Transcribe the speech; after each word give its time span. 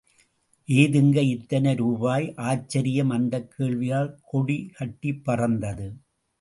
ஏதுங்க 0.67 1.15
இத்தனை 1.15 1.75
ரூபாய்? 1.75 2.33
ஆச்சரியம் 2.35 3.09
அந்தக் 3.09 3.55
கேள்வியில் 3.57 4.17
கொடி 4.23 4.69
கட்டிப் 4.73 5.25
பறந்தது. 5.25 5.87